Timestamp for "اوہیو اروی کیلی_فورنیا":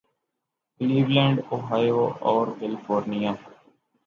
1.51-3.31